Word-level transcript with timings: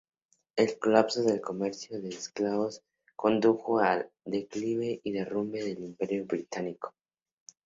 El 0.55 0.79
colapso 0.79 1.21
del 1.21 1.41
comercio 1.41 2.01
de 2.01 2.09
esclavos 2.09 2.81
condujo 3.15 3.77
al 3.77 4.09
declive 4.25 4.99
y 5.03 5.11
derrumbe 5.11 5.63
del 5.63 5.77
Imperio 5.83 6.25
británico. 6.25 6.95